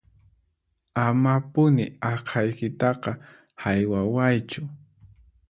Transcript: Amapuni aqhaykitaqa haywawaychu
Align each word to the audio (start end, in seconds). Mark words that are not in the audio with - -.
Amapuni 1.05 1.85
aqhaykitaqa 2.11 3.11
haywawaychu 3.61 4.61